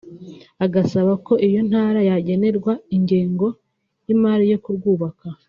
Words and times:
agasaba 0.65 1.11
ko 1.25 1.33
iyo 1.47 1.61
ntara 1.69 1.99
yagenerwa 2.09 2.73
ingengo 2.95 3.47
y’imari 4.07 4.45
yo 4.51 4.59
kurwubaka 4.65 5.25